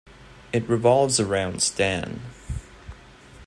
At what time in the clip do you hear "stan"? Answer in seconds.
1.61-2.21